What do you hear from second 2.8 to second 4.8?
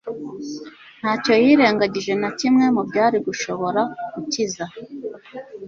byari gushobora gukiza